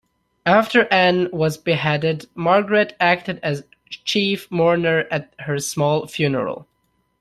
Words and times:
After 0.47 0.91
Anne 0.91 1.29
was 1.31 1.59
beheaded, 1.59 2.25
Margaret 2.33 2.95
acted 2.99 3.39
as 3.43 3.63
chief 3.87 4.49
mourner 4.49 5.05
at 5.11 5.31
her 5.41 5.59
small 5.59 6.07
funeral. 6.07 6.65